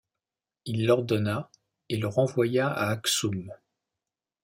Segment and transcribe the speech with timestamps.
[0.65, 1.51] Il l'ordonna
[1.89, 3.53] et le renvoya à Aksoum.